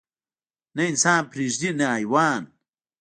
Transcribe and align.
نه 0.75 0.81
انسان 0.89 1.21
پرېږدي 1.31 1.69
نه 1.79 1.85
حيوان. 1.95 2.41